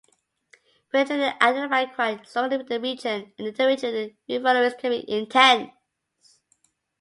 People 0.91 1.05
generally 1.05 1.31
identify 1.39 1.85
quite 1.85 2.25
strongly 2.27 2.57
with 2.57 2.69
their 2.69 2.79
region, 2.79 3.31
and 3.37 3.47
inter-region 3.49 4.17
rivalries 4.27 4.73
can 4.79 4.89
be 4.93 5.05
intense. 5.07 5.69